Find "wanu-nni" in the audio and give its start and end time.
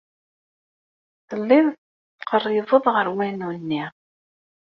3.15-3.83